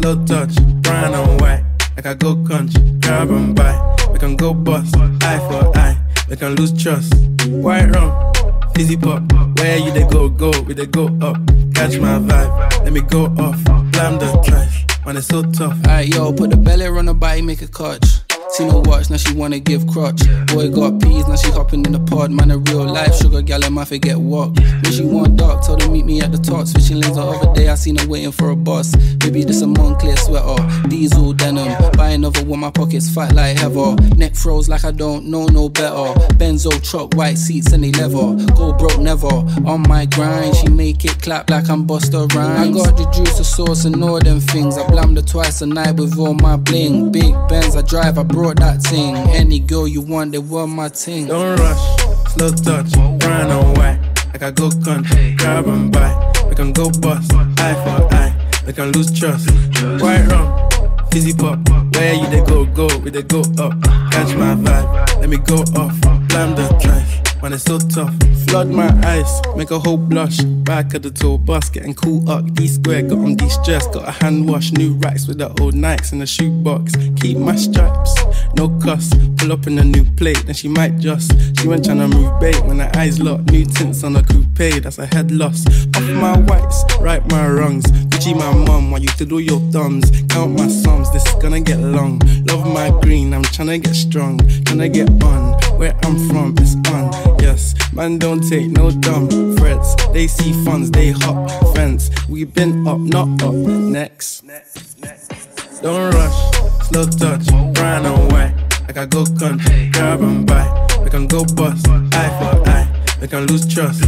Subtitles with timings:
[0.00, 1.64] slow touch, brown and white.
[1.96, 3.96] Like I go country, grab and buy.
[4.12, 5.98] We can go bust, eye for eye.
[6.28, 7.12] We can lose trust.
[7.48, 8.32] White rum,
[8.74, 9.22] fizzy pop.
[9.58, 11.36] Where you they go, go, we they go up.
[11.74, 13.62] Catch my vibe, let me go off.
[13.92, 15.76] Blam the trash, man, it's so tough.
[15.86, 18.19] Alright, yo, put the belly on the body, make a catch.
[18.52, 20.20] Seen her watch, now she wanna give crutch.
[20.48, 22.30] Boy got peas, now she hopping in the pod.
[22.30, 24.58] Man, a real life sugar gal, and my forget what.
[24.58, 26.66] When she want dark, told her meet me at the top.
[26.66, 28.94] Switching lanes the other day, I seen her waiting for a bus.
[29.22, 31.72] Maybe this a Moncler sweater, diesel denim.
[31.96, 33.94] Buy another one, my pockets fat like heather.
[34.16, 36.12] Neck froze like I don't know no better.
[36.34, 38.34] Benzo truck, white seats and they leather.
[38.54, 39.28] Go broke never.
[39.66, 42.76] On my grind, she make it clap like I'm Busta Rhymes.
[42.76, 44.76] I got the juice, the sauce, and all them things.
[44.76, 47.12] I blammed her twice a night with all my bling.
[47.12, 49.14] Big Benz, I drive, I brought that thing.
[49.36, 51.26] Any girl you want, they want my thing.
[51.26, 51.84] Don't rush,
[52.32, 53.98] slow touch, white.
[54.32, 56.10] Like I go country, grab and buy.
[56.48, 58.32] We can go bust, eye for eye.
[58.66, 59.50] We can lose trust.
[60.00, 60.48] White rum,
[61.10, 61.58] fizzy pop.
[61.94, 63.72] Where you they go, go, we they go up.
[64.10, 66.00] Catch my vibe, let me go off.
[66.28, 68.14] Blam the trash, man, it's so tough.
[68.48, 70.38] Flood my eyes, make a whole blush.
[70.40, 72.52] Back of the tour bus, getting cool up.
[72.54, 74.72] D square, got on de stress, got a hand wash.
[74.72, 76.94] New racks with the old Nikes in the shoebox.
[77.20, 78.14] Keep my stripes,
[78.56, 79.10] no cuss.
[79.36, 81.32] Pull up in a new plate, then she might just.
[81.60, 83.50] She went tryna move bait when her eyes locked.
[83.50, 85.66] New tints on a coupe, that's a head loss.
[85.96, 87.84] Off my whites, right my wrongs.
[88.10, 90.10] Gucci my mum, while you do your thumbs.
[90.28, 92.20] Count my sums, this is gonna get long.
[92.46, 94.38] Love my green, I'm tryna get strong.
[94.38, 97.29] Tryna get on, where I'm from, it's on.
[97.40, 99.94] Yes, man, don't take no dumb threats.
[100.12, 102.10] They see funds, they hop fence.
[102.28, 103.54] We been up, not up.
[103.54, 104.44] Next.
[105.82, 108.54] Don't rush, slow touch, brown and white.
[108.86, 110.66] Like I go country, grab and buy.
[111.02, 112.86] We can go bust, eye for eye.
[113.20, 114.04] We can lose trust.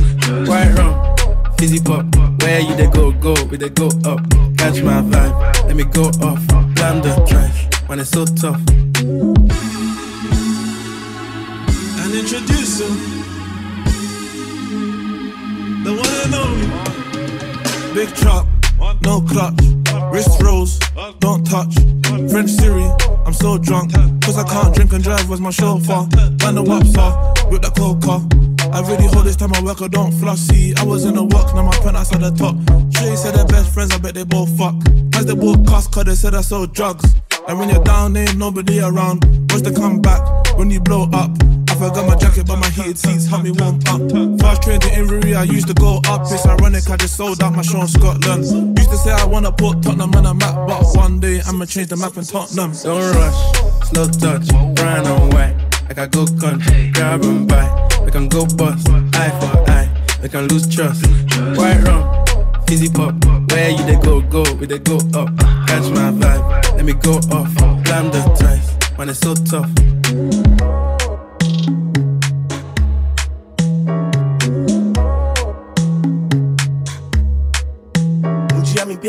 [0.46, 1.16] White rum,
[1.56, 2.04] fizzy pop.
[2.42, 4.20] Where you they go, go, we they go up.
[4.58, 6.46] Catch my vibe, let me go off.
[6.74, 8.60] Blam the trash, man, it's so tough.
[12.00, 13.21] And introduce him.
[17.94, 18.46] Big truck,
[19.02, 19.60] no clutch.
[20.10, 20.78] Wrist rolls,
[21.18, 21.74] don't touch.
[22.30, 22.84] French Siri,
[23.26, 23.92] I'm so drunk.
[24.22, 26.08] Cause I can't drink and drive, was my chauffeur.
[26.42, 28.24] Man, the waps are with the coca.
[28.72, 30.74] I really hold this time I work, I don't flossy.
[30.78, 32.56] I was in the work, now my penthouse at the top.
[32.94, 34.74] Shay said they're best friends, I bet they both fuck.
[35.14, 37.14] As they both cause they said I sold drugs.
[37.46, 39.24] And when you're down, ain't nobody around.
[39.50, 41.30] What's the comeback when you blow up?
[41.82, 44.40] I got my jacket, but my heated seats help me warm up.
[44.40, 46.22] Fast train to Inverie, I used to go up.
[46.22, 48.78] It's ironic, I just sold out my show in Scotland.
[48.78, 51.88] Used to say I wanna put Tottenham on a map, but one day I'ma change
[51.88, 52.72] the map in Tottenham.
[52.72, 55.54] Don't rush, slow touch, brown and white.
[55.88, 57.66] Like I go country, grab and buy.
[58.04, 59.90] We can go bust, eye for eye.
[60.22, 61.04] We can lose trust.
[61.58, 62.24] White rum,
[62.66, 63.12] fizzy pop.
[63.50, 65.28] Where you they go, go, we they go up.
[65.66, 67.52] Catch my vibe, let me go off.
[67.84, 70.41] Blam the trash, man, it's so tough.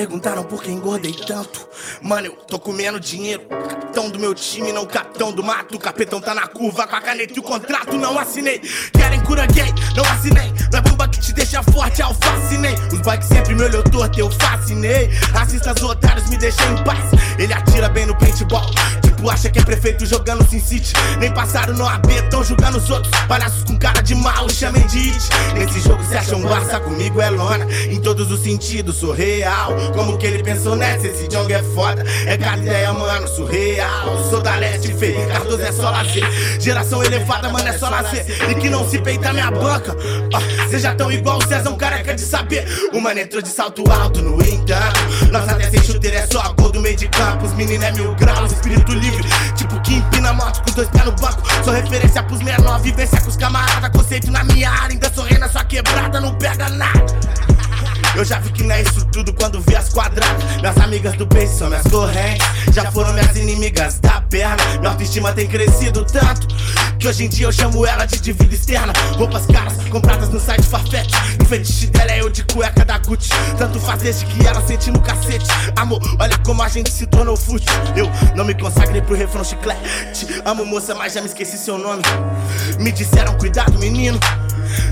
[0.04, 1.66] Perguntaram por que engordei tanto.
[2.02, 3.44] Mano, eu tô comendo dinheiro.
[3.48, 5.76] Capitão do meu time, não capitão do mato.
[5.76, 8.60] O capitão tá na curva com a caneta e o contrato não assinei.
[8.92, 10.52] Querem cura gay, não assinei.
[10.72, 12.76] Não é bomba que te deixa forte, eu fascinei.
[12.92, 15.10] Os que sempre me olhou torto, eu fascinei.
[15.34, 17.12] Assistas otários me deixam em paz.
[17.40, 18.70] Ele atira bem no paintball.
[19.02, 20.94] Tipo, acha que é prefeito jogando Sin City.
[21.18, 23.10] Nem passaram no AB, tão julgando os outros.
[23.26, 27.66] Palhaços com cara de mal, chamem Nesse jogo se acham barça, comigo é lona.
[27.90, 29.74] Em todos os sentidos, sou real.
[29.96, 31.08] Como que ele pensou nessa?
[31.08, 32.04] Esse Jong é foda.
[32.28, 34.24] É cada ideia, mano, surreal.
[34.30, 35.28] Sou da leste, feio.
[35.30, 36.24] Cardoso é só lazer.
[36.60, 38.24] Geração elevada, mano, é só lazer.
[38.52, 39.98] E que não se peita minha banca.
[40.32, 42.68] Ah, já tão igual o César, um careca de saber.
[42.94, 45.00] O mano entrou de salto alto, no entanto.
[45.32, 47.46] Nós até sem chuteira é só gol do meio de campo.
[47.46, 49.28] Os meninos é mil graus, espírito livre.
[49.56, 51.42] Tipo que empina moto com os dois pés no banco.
[51.64, 53.90] Sou referência pros menor, vivência com os camaradas.
[53.90, 57.06] Conceito na minha área, ainda sou rei na sua quebrada, não pega nada.
[58.16, 60.44] Eu já vi que não é isso tudo quando vi as quadradas.
[60.58, 62.46] Minhas amigas do beijo são minhas correntes.
[62.72, 64.58] Já foram minhas inimigas da perna.
[64.80, 66.48] Minha autoestima tem crescido tanto
[67.00, 68.94] que hoje em dia eu chamo ela de divida externa.
[69.16, 71.12] Roupas caras compradas no site Farfetch.
[71.42, 73.32] O fetiche dela é eu de cueca da Gucci.
[73.58, 75.48] Tanto faz desde que ela sente no cacete.
[75.76, 77.74] Amor, olha como a gente se tornou fútil.
[77.96, 80.28] Eu não me consagrei pro refrão chiclete.
[80.46, 82.04] Amo moça, mas já me esqueci seu nome.
[82.80, 84.20] Me disseram cuidado, menino.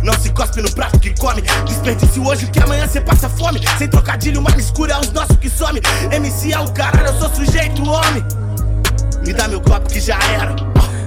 [0.04, 1.42] Não se cospe no prato que come.
[1.66, 3.62] Desperdício hoje que amanhã cê passa fome.
[3.78, 5.82] Sem trocadilho, mais escuro é os nossos que some.
[6.12, 8.24] MC é o caralho, eu sou sujeito, homem.
[9.26, 10.56] Me dá meu copo que já era.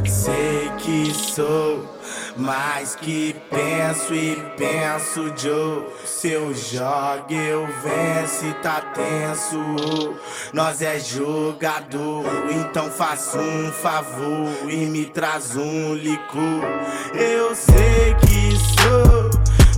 [0.06, 1.94] Sei que sou
[2.36, 5.86] Mais que penso e penso, Joe.
[6.04, 10.16] Se eu jogo, eu venço tá tenso.
[10.52, 16.64] Nós é jogador, então faço um favor e me traz um licor.
[17.14, 18.43] Eu sei que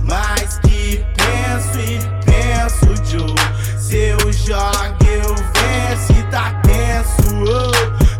[0.03, 3.35] mais que penso e penso, Joe.
[3.77, 7.27] Se eu jogo, eu venço e tá tenso.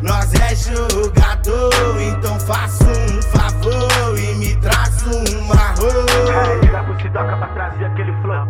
[0.02, 6.56] Nós é jogador, então faço um favor e me traz uma rola.
[6.62, 8.48] Liga pro Sidoca pra trazer aquele flow.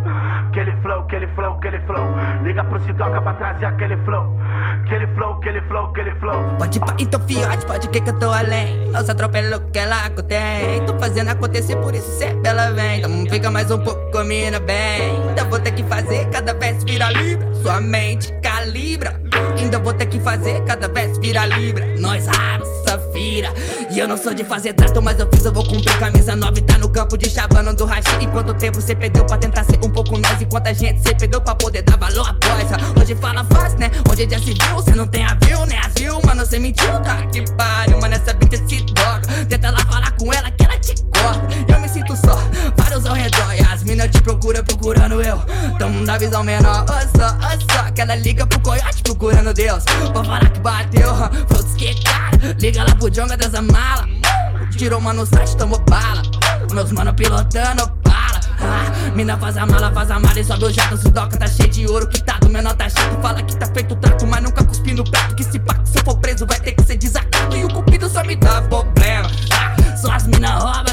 [0.49, 2.07] Aquele flow, aquele flow, aquele flow.
[2.43, 4.37] Liga pro Sidoca pra trazer aquele flow.
[4.83, 5.85] Aquele flow, aquele flow,
[6.27, 6.57] flow.
[6.57, 8.89] Pode pá, então fiote, pode que que eu tô além.
[8.89, 10.85] Não se atropela o que ela tem.
[10.85, 12.99] Tô fazendo acontecer, por isso sempre ela vem.
[12.99, 15.21] Então fica mais um pouco, mina bem.
[15.29, 17.47] Ainda vou ter que fazer cada vez virar libra.
[17.55, 19.26] Sua mente calibra.
[19.67, 21.85] Ainda vou ter que fazer cada vez virar libra.
[21.99, 23.53] Nós raça vira.
[23.91, 25.99] E eu não sou de fazer trato, mas eu fiz, eu vou cumprir.
[25.99, 28.07] Camisa 9 tá no campo de chavando do rachi.
[28.21, 30.39] E quanto tempo você perdeu pra tentar ser um pouco nós?
[30.39, 32.77] E quanta gente você perdeu pra poder dar valor à coisa?
[32.97, 33.91] Hoje fala fácil, né?
[34.09, 35.81] Hoje já se viu, cê não tem avião, né?
[35.83, 37.25] Avião, mano, cê mentiu, tá?
[37.25, 39.27] Que pariu, mano, essa bitch se droga.
[39.49, 40.95] Tenta lá falar com ela que ela te
[41.67, 42.37] Eu me sinto só,
[42.75, 43.53] vários ao redor.
[43.53, 45.37] E as minas te procuram, procurando eu.
[45.77, 47.91] Tamo na visão menor, ó só, ó só.
[47.91, 49.83] Que ela liga pro coiote procurando Deus.
[50.13, 51.13] Vou falar que bateu,
[51.47, 52.55] frutos que cara.
[52.59, 54.07] Liga lá pro Jonga dessa mala.
[54.77, 56.21] Tirou uma no site, tomou bala.
[56.73, 57.91] Meus mano pilotando.
[58.59, 60.97] Ah, mina faz a mala, faz a mala e sobe o jato.
[60.97, 63.19] Se doca tá cheio de ouro, que tá do menor tá chato.
[63.21, 65.35] Fala que tá feito trato, mas nunca cuspi no prato.
[65.35, 67.55] Que se pá, se eu for preso, vai ter que ser desacato.
[67.55, 69.29] E o cupido só me dá problema.
[69.51, 70.86] Ah, só as mina rouba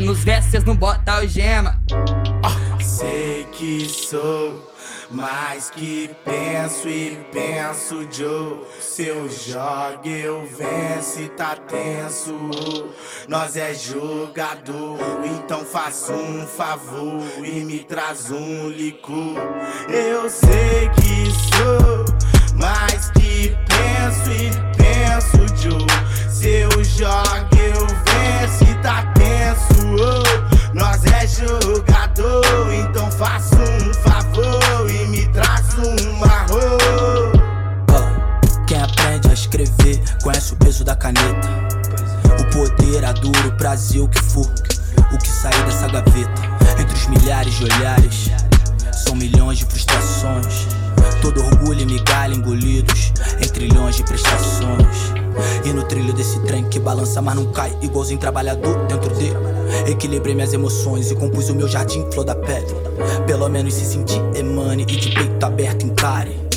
[0.00, 0.06] pena.
[0.06, 1.80] Nos versos cês não bota algema.
[2.80, 4.70] Sei que sou
[5.10, 8.60] mais que penso e penso, Joe.
[8.80, 12.34] Se eu jogo, eu venço e tá tenso.
[13.28, 19.36] Nós é jogador, então faço um favor e me traz um licor.
[19.88, 22.04] Eu sei que sou
[22.56, 26.30] mais que penso e penso, Joe.
[26.30, 29.39] Se eu jogo, eu venço e tá tenso.
[30.74, 37.32] Nós é jogador, então faço um favor e me traz uma rola.
[37.90, 41.48] Ah, Quem aprende a escrever conhece o peso da caneta.
[42.40, 44.50] O poder, a dor, o prazer, o que for.
[45.12, 46.42] O que sair dessa gaveta.
[46.78, 48.30] Entre os milhares de olhares,
[48.92, 50.66] são milhões de frustrações.
[51.20, 53.12] Todo orgulho e migalha engolidos
[53.42, 55.09] em trilhões de prestações.
[55.64, 59.36] E no trilho desse trem que balança, mas não cai, igualzinho trabalhador dentro dele.
[59.86, 62.66] Equilibrei minhas emoções e compus o meu jardim flor da pele.
[63.26, 66.49] Pelo menos se sentir emane e de peito aberto encare.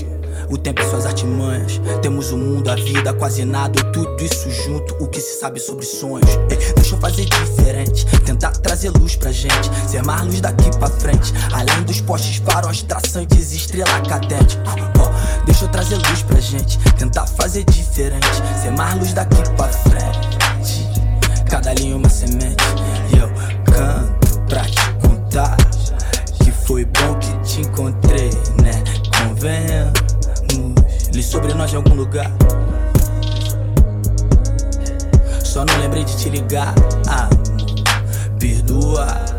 [0.49, 1.79] O tempo e suas artimanhas.
[2.01, 4.95] Temos o mundo, a vida, quase nada, tudo isso junto.
[5.03, 6.29] O que se sabe sobre sonhos.
[6.49, 8.05] Ei, deixa eu fazer diferente.
[8.25, 9.69] Tentar trazer luz pra gente.
[9.87, 11.33] Ser mais luz daqui pra frente.
[11.51, 14.59] Além dos postes faróis traçantes, estrela cadente.
[15.45, 16.77] Deixa eu trazer luz pra gente.
[16.97, 18.27] Tentar fazer diferente.
[18.61, 20.37] Ser mais luz daqui pra frente.
[21.49, 22.63] Cada linha uma semente.
[31.73, 32.31] Em algum lugar.
[35.43, 36.74] Só não lembrei de te ligar.
[37.07, 37.83] Amor,
[38.39, 39.32] perdoa.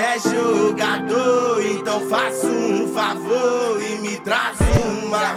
[0.00, 5.34] É jogador, então faço um favor e me traz uma.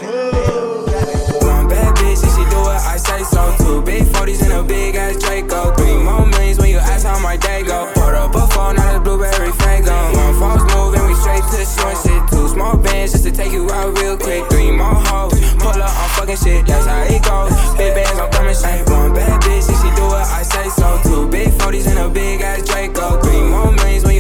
[1.41, 3.56] One bad bitch, and she do what I say so.
[3.58, 5.74] Two big 40s and a big ass Draco.
[5.74, 7.91] Three more millions when you ask how my day go.
[7.94, 9.96] Put up a phone, now it's blueberry fango.
[10.13, 12.30] One false move and we straight to short shit.
[12.30, 14.48] Two small bands just to take you out real quick.
[14.51, 17.51] Three more hoes, pull up on fucking shit, that's how it goes.
[17.77, 18.88] Big bands, I'm coming straight.
[18.89, 21.01] One bad bitch, and she do what I say so.
[21.01, 23.20] Two big 40s and a big ass Draco.
[23.22, 24.11] Three more millions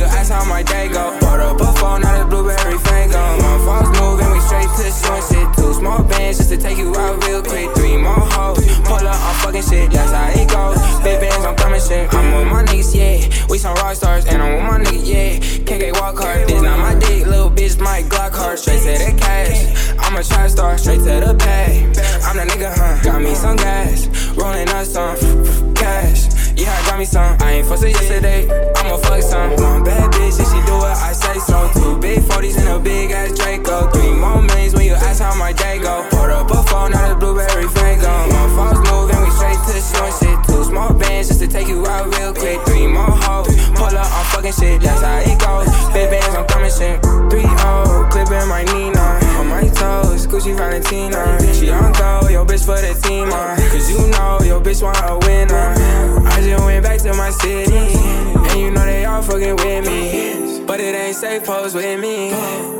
[0.41, 1.11] how my day go.
[1.19, 3.21] Put up a phone, now it's blueberry fango.
[3.65, 5.47] False move and we straight to short shit.
[5.55, 7.69] Two small bands just to take you out real quick.
[7.75, 10.79] Three more hoes, pull up on fucking shit, that's how it goes.
[11.03, 12.13] Big bands, I'm coming shit.
[12.13, 13.47] I'm with my niggas, yeah.
[13.49, 15.39] We some rock stars, and I'm with my niggas, yeah.
[15.67, 18.57] KK walk hard, this not my dick, little bitch, my Glock hard.
[18.59, 19.93] Straight to the cash.
[19.99, 21.85] I'm a trap star, straight to the pay.
[22.25, 23.03] I'm the nigga, huh?
[23.03, 26.30] Got me some gas, rolling up some cash.
[27.01, 27.35] Me some.
[27.41, 29.49] I ain't fussing yesterday, I'ma fuck some.
[29.57, 31.57] One bad bitch, and she do what I say so.
[31.73, 33.89] Two big 40s and a big ass Draco.
[33.89, 36.05] Three more millions when you ask how my day go.
[36.11, 38.13] Poured up a phone, now the blueberry fango.
[38.37, 40.37] One false move and we straight to short shit.
[40.45, 42.59] Two small bands just to take you out real quick.
[42.67, 45.69] Three more hoes, pull up, I'm fucking shit, that's how it goes.
[45.93, 47.01] Big bands, I'm coming shit.
[47.31, 49.30] Three O, clipping my Nina.
[49.41, 51.17] On my toes, Gucci Valentina.
[51.51, 53.55] She on go, yo bitch for the team, uh.
[53.71, 55.73] Cause you know your bitch want a winner.
[56.29, 60.63] I just went back to my city, and you know they all fucking with me.
[60.67, 62.31] But it ain't safe, pose with me.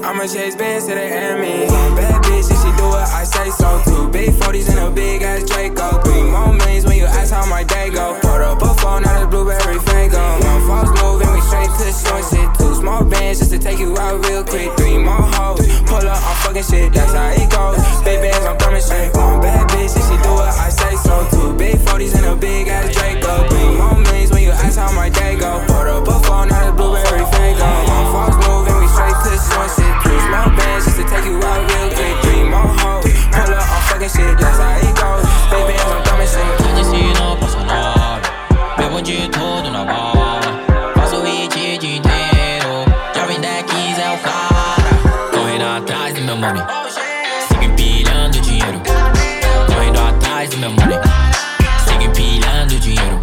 [0.06, 1.66] I'ma chase bands to the enemy.
[1.98, 3.82] Bad bitch, and she do what I say so.
[3.84, 6.00] Two big 40s and a big ass Draco.
[6.04, 8.31] Three more millions when you ask how my day go.
[8.32, 10.24] Put up a phone, now the blueberry fango.
[10.40, 12.24] One false move, and we straight to the short.
[12.56, 14.72] Two small bands just to take you out real quick.
[14.80, 17.84] Three more hoes, pull up, I'm fucking shit, that's how it goes.
[18.08, 19.12] Big bands, I'm coming straight.
[19.20, 21.28] One bad bitch, and she do what I say so.
[21.36, 23.52] Two big 40s and a big ass Draco.
[23.52, 25.60] Three more millions when you ask how my day go.
[25.68, 27.68] Put up a phone, now the blueberry fango.
[27.68, 29.76] One false move, and we straight to the short.
[30.08, 32.16] Two small bands just to take you out real quick.
[32.24, 35.28] Three more hoes, pull up, I'm fucking shit, that's how it goes.
[35.52, 36.61] Big bands, I'm coming straight.
[39.02, 40.40] Bevo de tudo na bala
[40.96, 45.32] Faço hit o dia inteiro Jovem Decks é o cara.
[45.32, 46.64] Correndo atrás do meu money.
[47.48, 48.82] Sigo empilhando dinheiro.
[49.68, 51.00] Correndo atrás do meu money.
[51.86, 53.21] Sigo empilhando dinheiro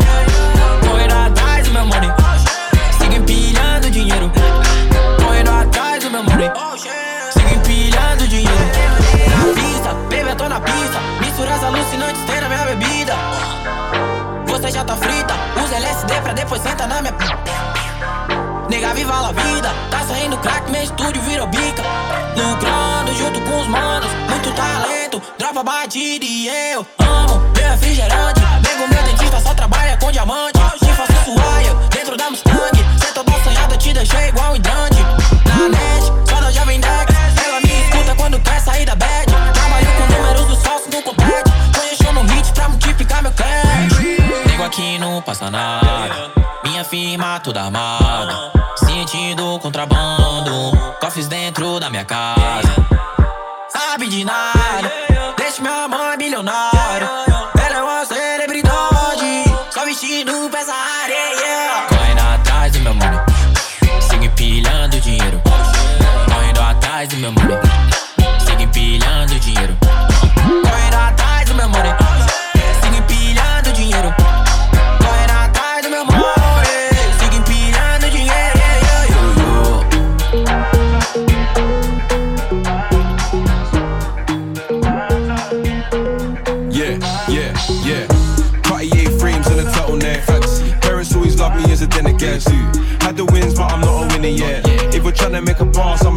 [16.08, 17.14] LSD pra depois senta na minha
[18.68, 19.70] Nega, viva a vida.
[19.90, 21.82] Tá saindo crack, meu estúdio virou bica.
[22.36, 28.40] Lucrando junto com os manos Muito talento, dropa batida e eu amo meu refrigerante.
[28.40, 30.58] Nego, meu dentista só trabalha com diamante.
[30.78, 32.78] Te faço suaia dentro da Mustang.
[33.00, 34.97] Cê toda sonhada, te deixei igual um hidrante
[47.40, 48.17] トだま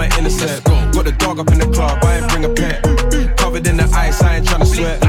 [0.01, 0.63] I'm an innocent.
[0.93, 2.81] Got the dog up in the club, I ain't bring a pet.
[3.37, 4.99] Covered in the ice, I ain't trying to sweat.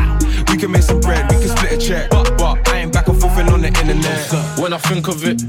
[0.50, 2.10] We can make some bread, we can split a check.
[2.10, 4.58] But, but I ain't back and forth on the internet.
[4.58, 5.40] When I think of it,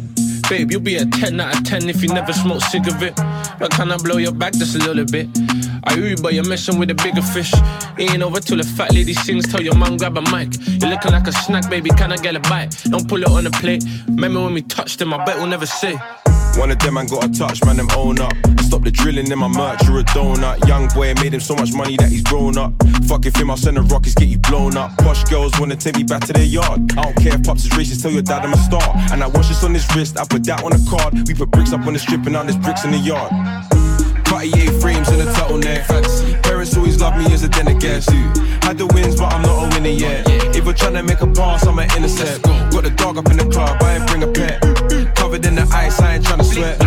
[0.47, 3.17] babe, you'll be a 10 out of 10 if you never smoke cigarette.
[3.59, 5.27] But can I blow your back just a little bit?
[5.83, 7.53] I Uber, you're messing with a bigger fish.
[8.00, 10.55] Ain't over till the fat lady sings, tell your mom grab a mic.
[10.79, 12.81] You're looking like a snack, baby, can I get a bite?
[12.85, 13.83] Don't pull it on the plate.
[14.07, 16.00] Remember when we touched them, I bet we'll never say.
[16.57, 18.33] One of them, I got a touch, man, them own up.
[18.62, 20.67] Stop the drilling in my merch, you're a donut.
[20.67, 22.74] Young boy made him so much money that he's grown up.
[23.07, 24.98] Fuck if him, I'll send the rockets, get you blown up.
[25.00, 26.91] Posh girls wanna take me back to their yard.
[26.98, 28.83] I don't care if pops is racist, tell your dad I'm a star.
[29.12, 31.27] And I watch this on his wrist, I put that on a card.
[31.27, 33.31] We put bricks up on the strip and now there's bricks in the yard.
[34.25, 36.42] Cartier frames and a turtleneck.
[36.63, 38.01] Parents always love me as a den again.
[38.63, 40.24] Had the wins, but I'm not a winner yet.
[40.55, 42.41] If we're trying to make a pass, I'm an innocent.
[42.72, 44.62] Got the dog up in the club, I ain't bring a pet.
[45.13, 46.79] Covered in the ice, I ain't trying to sweat.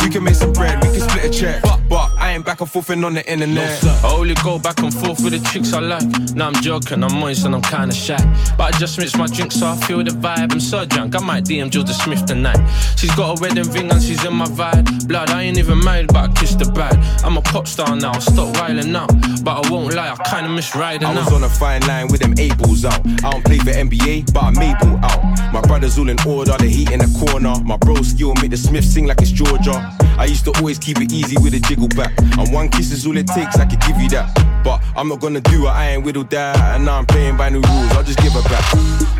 [0.00, 1.62] We can make some bread, we can split a check.
[1.90, 3.82] But I ain't back and forth and on the internet.
[4.04, 6.06] I only go back and forth with the chicks I like.
[6.34, 8.18] Now I'm joking, I'm moist and I'm kinda shy.
[8.58, 10.52] But I just mix my drink so I feel the vibe.
[10.52, 12.60] I'm so drunk, I might DM Georgia Smith tonight.
[12.96, 15.08] She's got a wedding ring and she's in my vibe.
[15.08, 16.98] Blood, I ain't even married, but I kissed the bride.
[17.24, 19.10] I'm a pop star now, stop riling out.
[19.42, 21.32] But I won't lie, I kinda miss riding I was out.
[21.32, 23.00] on a fine line with them eight balls out.
[23.24, 25.54] I don't play for NBA, but I made ball out.
[25.54, 27.54] My brothers all in order, the heat in the corner.
[27.64, 29.96] My bro skill make the Smith sing like it's Georgia.
[30.18, 32.12] I used to always keep it easy with a jiggle back.
[32.18, 34.34] And one kiss is all it takes, I could give you that.
[34.64, 36.56] But I'm not gonna do it, I ain't whittled that.
[36.74, 38.64] And now I'm playing by new rules, I'll just give her back.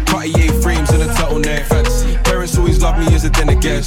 [0.06, 1.68] Cartier frames and a turtleneck.
[2.24, 3.82] Parents always love me as a den again.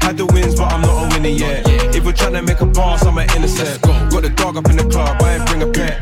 [0.00, 1.68] Had the wins, but I'm not a winner yet.
[1.94, 3.82] If we're trying to make a pass, I'm an innocent.
[3.82, 6.00] Got the dog up in the club, I ain't bring a pet.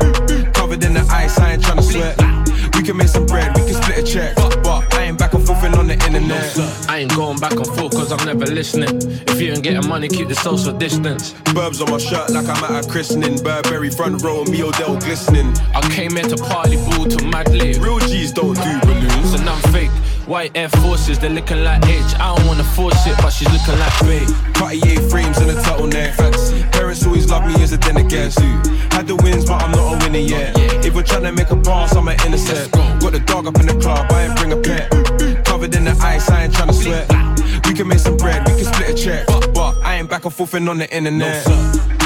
[0.53, 2.17] Covered in the ice, I ain't trying to sweat.
[2.75, 4.54] We can make some bread, we can split a check.
[6.31, 8.97] I ain't going back and forth cause I'm never listening.
[9.27, 11.33] If you ain't getting money, keep the social distance.
[11.53, 13.41] Burbs on my shirt like I'm at a christening.
[13.43, 15.53] Burberry front row, me Odell glistening.
[15.73, 17.77] I came here to party ball to mad lit.
[17.77, 19.33] Real G's don't do balloons.
[19.33, 19.91] And I'm fake.
[20.27, 22.01] White Air Forces, they're looking like H.
[22.19, 24.25] I don't wanna force it, but she's looking like Ray.
[24.53, 26.15] Cartier frames and a turtleneck.
[26.15, 26.44] Fancy.
[26.95, 28.31] Parents always love me as a den again.
[28.91, 30.55] Had the wins, but I'm not a winner yet.
[30.85, 32.71] If we're trying to make a pass, I'm an innocent.
[32.71, 34.89] Got the dog up in the club, I ain't bring a pet.
[35.43, 37.09] Covered in the ice, I ain't trying to sweat.
[37.67, 39.27] We can make some bread, we can split a check.
[39.53, 41.43] But I ain't back and forth on the internet.
[41.43, 42.04] Pego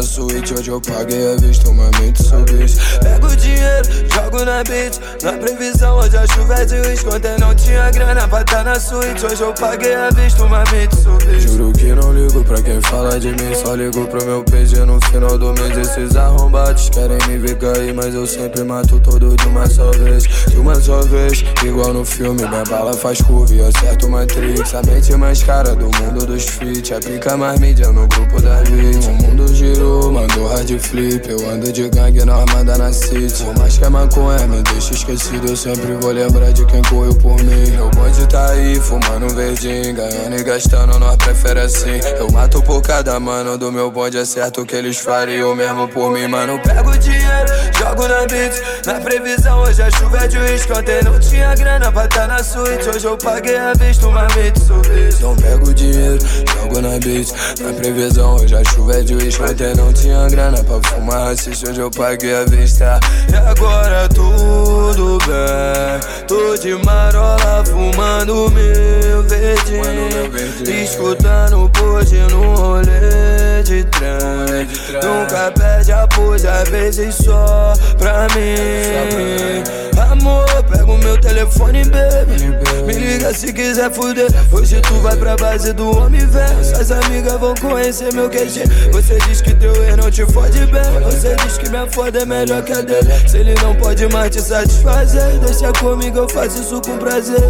[0.00, 4.64] na suíte Hoje eu paguei a vista, uma mente isso Pego o dinheiro, jogo na
[4.64, 7.14] beats Na previsão hoje a chuva é de risco.
[7.14, 9.24] Ontem não tinha grana pra tá na suíte.
[9.26, 13.18] Hoje eu paguei a vista, uma mente isso Juro que não ligo pra quem fala
[13.20, 13.54] de mim.
[13.54, 15.76] Só ligo pro meu PG no final do mês.
[15.76, 20.24] Esses arrombados querem me ver cair Mas eu sempre mato todo de uma só vez.
[20.48, 22.40] De uma só vez, igual no filme.
[22.48, 24.74] Minha bala faz curva e acerto Matrix.
[24.74, 29.06] A mente mais cara do mundo dos feat Aplica mais mídia no grupo das vítimas
[29.06, 33.42] O mundo girou, mandou hard flip Eu ando de gangue na armada na city.
[33.42, 37.14] Por mais que a maconha me deixe esquecido Eu sempre vou lembrar de quem correu
[37.14, 37.70] por mim.
[37.72, 41.98] Meu bonde tá aí, fumando um verdinho Ganhando e gastando, nós prefere assim.
[42.18, 46.12] Eu mato por cada mano do meu bonde É certo que eles fariam mesmo por
[46.12, 48.52] mim Mano, pego o dinheiro, jogo na beat.
[48.86, 52.42] Na previsão, hoje a chuva é de uísque Ontem não tinha grana pra tá na
[52.42, 52.88] suíte.
[52.88, 56.18] Hoje eu paguei a vista, uma mente isso Então pego o dinheiro,
[56.54, 57.32] jogo na beat.
[57.60, 59.42] Na previsão, hoje a chuva é de uísque
[59.80, 63.00] não tinha grana pra fumar racista Hoje eu paguei a vista.
[63.32, 73.84] E agora tudo bem Tô de marola fumando meu verdinho Escutando hoje no rolê de
[73.84, 74.66] trem.
[75.02, 79.62] Nunca pede apoio, às vezes só pra mim.
[80.10, 82.79] Amor, pega o meu telefone, baby
[83.20, 84.28] liga se quiser fuder.
[84.50, 88.64] Hoje tu vai pra base do homem velho Suas amigas vão conhecer meu QG.
[88.92, 91.00] Você diz que teu ex não te fode bem.
[91.04, 93.28] Você diz que minha foda é melhor que a dele.
[93.28, 97.40] Se ele não pode mais te satisfazer Deixa comigo, eu faço isso com prazer.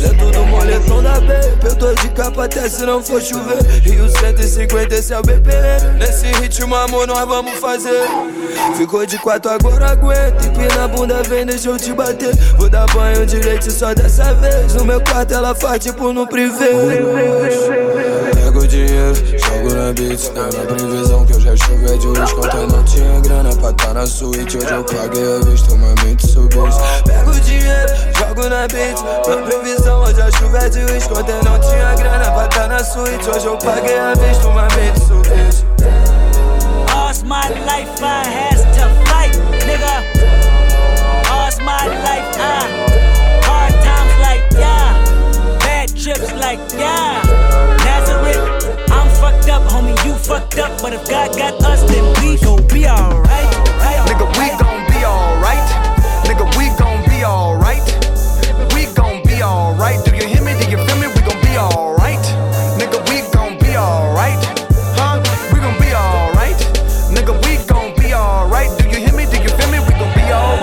[0.00, 1.34] Dentro do moletom da B.
[1.64, 3.62] Eu tô de capa até se não for chover.
[3.82, 8.06] Rio 150, esse é o BPM Nesse ritmo, amor, nós vamos fazer.
[8.76, 10.46] Ficou de quatro, agora aguenta.
[10.46, 12.34] Empina a bunda, vem, deixa eu te bater.
[12.56, 14.74] Vou dar banho de leite só dessa vez.
[14.74, 16.70] No meu quarto ela faz tipo no privê
[18.34, 22.32] Pego o dinheiro, jogo na beats Não na previsão que eu já chovei de luz
[22.32, 26.26] Ontem não tinha grana pra tá na suíte Hoje eu paguei a vista, uma mente
[26.26, 26.48] isso
[27.04, 31.40] Pego o dinheiro, jogo na beats Na previsão hoje a chuva é de luz Ontem
[31.44, 35.00] não tinha grana pra tá na suíte Hoje eu paguei a vista, uma mente
[35.48, 35.66] isso
[36.94, 40.02] All's my life I has to fight, nigga.
[41.30, 43.05] All's my life I
[46.06, 47.18] trips like yeah.
[47.82, 48.38] Nazareth,
[48.94, 52.62] I'm fucked up, homie, you fucked up, but if God got us, then we gon'
[52.68, 53.50] be alright.
[54.06, 55.66] Nigga, we gon' be alright.
[56.22, 56.65] Nigga, we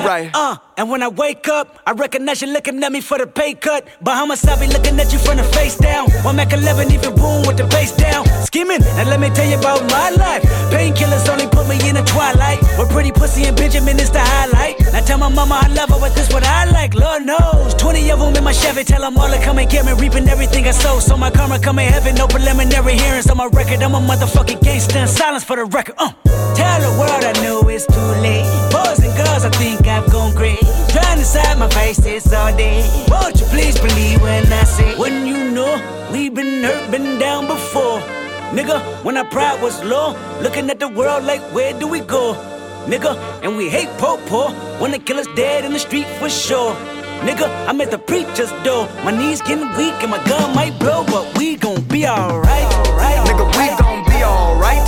[0.03, 0.31] be alright.
[0.33, 3.53] Uh, and when I wake up, I recognize you looking at me for the pay
[3.53, 3.87] cut.
[4.01, 6.09] Bahamas, I be looking at you from the face down.
[6.23, 8.25] One Mac 11, even boom with the bass down.
[8.45, 10.43] Skimming, and let me tell you about my life.
[10.71, 12.59] Painkillers only put me in the twilight.
[12.77, 14.79] With pretty pussy and Benjamin is the highlight.
[14.91, 16.93] Now tell my mama I love her, but this what I like.
[16.95, 17.73] Lord knows.
[17.75, 19.93] 20 of them in my Chevy, tell them all to come and get me.
[19.93, 20.99] Reaping everything I sow.
[20.99, 23.81] So my karma come in heaven, no preliminary hearings on my record.
[23.83, 25.95] I'm a motherfucking gangster silence for the record.
[25.97, 26.11] Uh.
[26.55, 28.72] Tell the world I know it's too late.
[29.15, 30.65] Girls, I think I've gone crazy.
[30.89, 32.81] Trying to decide my face this all day.
[33.09, 35.71] Won't you please believe when I say, when you know
[36.11, 37.99] we've been hurt, been down before.
[38.57, 42.33] Nigga, when our pride was low, looking at the world like, where do we go?
[42.87, 44.49] Nigga, and we hate po po
[44.79, 46.73] when the killer's dead in the street for sure.
[47.21, 48.89] Nigga, I'm at the preacher's door.
[49.05, 52.69] My knees getting weak and my gun might blow, but we gon' be alright.
[53.27, 54.87] Nigga, we gon' be alright.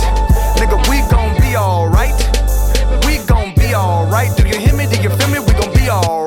[0.58, 2.15] Nigga, we gon' be alright.
[4.16, 4.34] Alright.
[4.34, 4.86] Do you hear me?
[4.86, 5.40] Do you feel me?
[5.40, 6.25] We gon' be alright.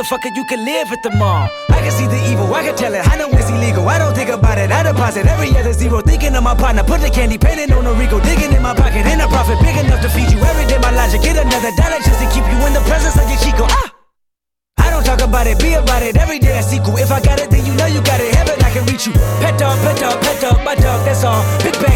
[0.00, 1.48] Motherfucker, you can live at the mall.
[1.68, 3.06] I can see the evil, I can tell it.
[3.06, 3.88] I know it's illegal.
[3.88, 4.70] I don't think about it.
[4.72, 6.00] I deposit every other zero.
[6.00, 8.20] Thinking of my partner, put the candy painting on a Rico.
[8.20, 10.78] Digging in my pocket, in a profit big enough to feed you every day.
[10.78, 13.66] My logic, get another dollar just to keep you in the presence of your Chico.
[13.68, 13.92] Ah!
[14.78, 16.16] I don't talk about it, be about it.
[16.16, 16.96] Every day I sequel.
[16.96, 18.34] If I got it, then you know you got it.
[18.34, 19.12] Heaven, I can reach you.
[19.44, 21.44] Pet dog, pet dog, pet dog, my dog, that's all.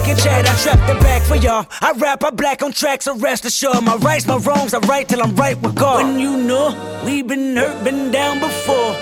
[0.04, 1.66] Big back and chat, I trap the back for y'all.
[1.80, 3.82] I rap, I black on tracks, so rest assured.
[3.82, 6.04] My rights, my wrongs, I right till I'm right with God.
[6.04, 8.92] When you know, we been hurt, been down before.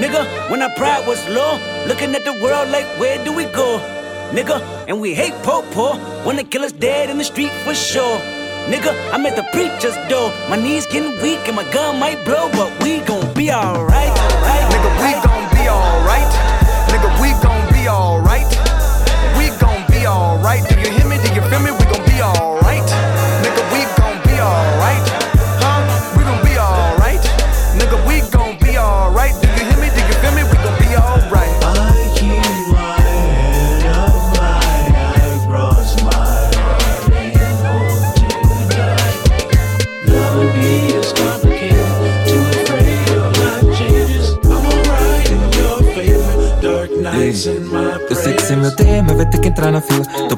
[0.00, 3.78] Nigga, when our pride was low, looking at the world like, where do we go?
[4.32, 8.18] Nigga, and we hate po po, wanna kill us dead in the street for sure.
[8.66, 10.32] Nigga, I'm at the preacher's door.
[10.48, 14.14] My knees getting weak and my gun might blow, but we gon' be alright.
[14.40, 16.35] Right, Nigga, we gon' be alright.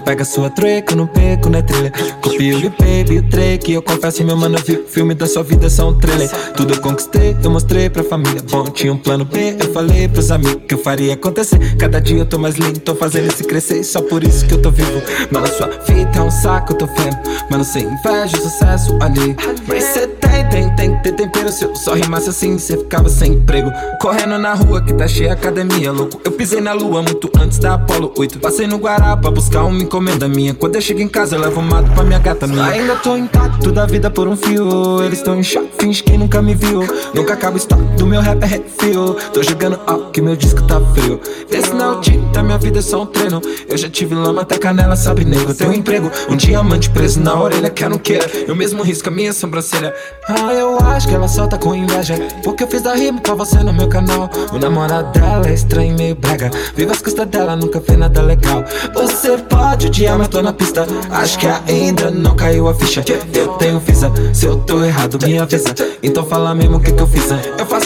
[0.09, 1.92] Pega sua treca no beco, na trilha.
[2.23, 3.71] Copia o baby, o trek.
[3.71, 6.31] Eu confesso, meu mano, vi o filme da sua vida, só um trailer.
[6.57, 8.42] Tudo eu conquistei, eu mostrei pra família.
[8.51, 11.77] Bom, tinha um plano B, eu falei pros amigos que eu faria acontecer.
[11.77, 13.85] Cada dia eu tô mais lindo, tô fazendo esse crescer.
[13.85, 15.03] Só por isso que eu tô vivo.
[15.31, 17.18] Mano, sua fita é um saco, eu tô vendo.
[17.51, 19.37] Mano, sem inveja, sucesso ali.
[19.66, 20.07] Mas cê
[20.44, 21.51] tem, tem, tem que ter tempero.
[21.51, 23.70] Se eu só rimasse assim, cê ficava sem emprego.
[24.01, 26.20] Correndo na rua que tá cheia academia, louco.
[26.24, 28.38] Eu pisei na lua muito antes da Apollo 8.
[28.38, 30.55] Passei no Guará pra buscar uma encomenda minha.
[30.55, 32.64] Quando eu chego em casa, eu levo um mato pra minha gata minha.
[32.64, 35.03] Ainda tô intacto da vida por um fio.
[35.03, 36.83] Eles tão em choque, finge que nunca me viu.
[37.14, 39.14] Nunca acaba o estoque do meu rap é refil.
[39.33, 41.20] Tô jogando alto que meu disco tá frio.
[41.51, 43.40] Esse não é o time da minha vida, é só um treino.
[43.68, 45.55] Eu já tive lama até canela, sabe, nego.
[45.59, 48.29] Eu um emprego, um diamante preso na orelha, quer não queira.
[48.46, 49.94] Eu mesmo risco a minha sobrancelha.
[50.29, 52.14] Ah, eu acho que ela só tá com inveja.
[52.45, 54.29] Porque eu fiz a rima pra você no meu canal.
[54.53, 56.51] O namorado dela é estranho, meio brega.
[56.77, 58.62] Viva as custas dela, nunca fez nada legal.
[58.95, 60.87] Você pode odiar, mas tô na pista.
[61.11, 63.03] Acho que ainda não caiu a ficha.
[63.33, 65.75] Eu tenho visa, se eu tô errado, me avisa.
[66.03, 67.27] Então fala mesmo o que que eu fiz.
[67.29, 67.41] né?
[67.59, 67.78] Eu faço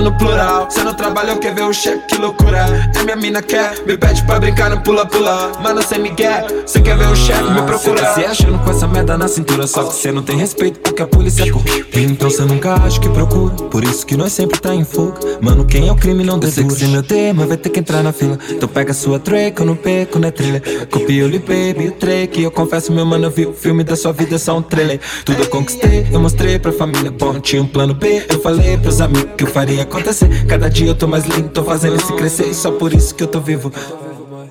[0.00, 0.70] eu tô no plural.
[0.70, 2.90] Cê não trabalha, eu quer ver o cheque, que loucura.
[2.94, 5.52] É minha mina quer, me pede pra brincar no pula-pula.
[5.62, 7.98] Mano, cê me quer, cê quer ver o cheque, me procura.
[7.98, 10.80] Cê tá se achando com essa merda na cintura, só que cê não tem respeito
[10.80, 11.86] porque a polícia curte.
[11.94, 15.18] Então cê nunca acha que procura, por isso que nós sempre tá em fuga.
[15.40, 16.40] Mano, quem é o crime não.
[16.40, 18.38] Eu que se meu tema vai ter que entrar na fila.
[18.48, 20.62] Então pega sua treca no beco, na trilha.
[20.90, 22.42] Copia o Baby, o trek.
[22.42, 25.00] Eu confesso, meu mano, eu vi o filme da sua vida, é só um trailer.
[25.24, 27.10] Tudo eu conquistei, eu mostrei pra família.
[27.10, 30.46] Bom, tinha um plano B, eu falei pros amigos que eu faria acontecer.
[30.46, 32.54] Cada dia eu tô mais lindo, tô fazendo esse crescer.
[32.54, 33.72] Só por isso que eu tô vivo.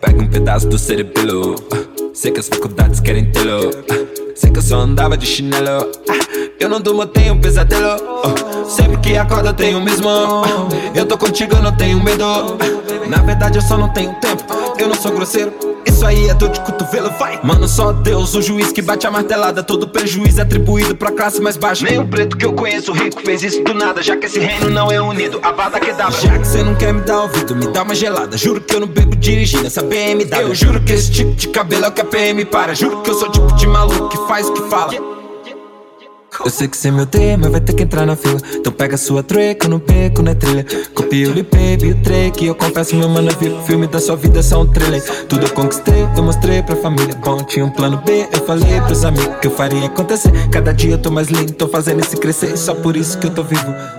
[0.01, 1.55] Pega um pedaço do cerebelo.
[2.13, 3.71] Sei que as faculdades querem tê-lo.
[4.35, 5.89] Sei que eu só andava de chinelo.
[6.59, 7.97] Eu não durmo, tenho pesadelo.
[8.67, 10.09] Sempre que acordo eu tenho mesmo.
[10.93, 12.25] Eu tô contigo, eu não tenho medo.
[13.07, 14.43] Na verdade eu só não tenho tempo.
[14.77, 15.68] Eu não sou grosseiro.
[15.85, 17.39] Isso aí é dor de cotovelo, vai.
[17.43, 19.63] Mano, só Deus, o juiz que bate a martelada.
[19.63, 21.85] Todo prejuízo é atribuído pra classe mais baixa.
[21.85, 24.01] Nem o preto que eu conheço, rico, fez isso do nada.
[24.01, 26.09] Já que esse reino não é unido, a bada que dá.
[26.09, 28.37] Já que cê não quer me dar ouvido, me dá uma gelada.
[28.37, 30.41] Juro que eu não bebo dirigindo essa BMW.
[30.41, 32.73] Eu juro que esse tipo de cabelo é o que a PM para.
[32.73, 35.18] Juro que eu sou o tipo de maluco que faz o que fala.
[36.43, 38.39] Eu sei que se é meu tema vai ter que entrar na fila.
[38.55, 40.65] Então pega sua treca no beco, na trilha.
[40.93, 42.45] Copia o Baby, o trek.
[42.45, 45.03] Eu confesso, meu mano, eu vi filme da sua vida, é só um trailer.
[45.27, 47.15] Tudo eu conquistei, eu mostrei pra família.
[47.15, 50.31] Bom, tinha um plano B, eu falei pros amigos que eu faria acontecer.
[50.49, 52.57] Cada dia eu tô mais lindo, tô fazendo esse crescer.
[52.57, 53.98] Só por isso que eu tô vivo.